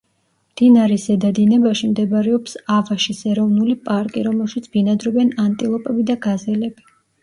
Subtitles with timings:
[0.53, 6.95] მდინარის ზედა დინებაში მდებარეობს ავაშის ეროვნული პარკი, რომელშიც ბინადრობენ ანტილოპები და გაზელები.